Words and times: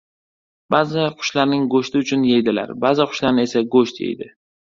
•Ba’zi 0.75 1.03
qushlarni 1.17 1.59
go‘shti 1.75 2.01
uchun 2.05 2.25
yeydilar, 2.29 2.73
ba’zi 2.85 3.07
qushlar 3.13 3.37
esa 3.45 3.63
go‘sht 3.77 4.01
yeydi. 4.07 4.31